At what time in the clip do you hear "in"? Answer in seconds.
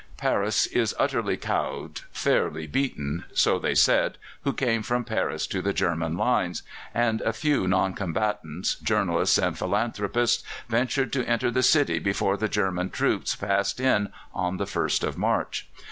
13.79-14.11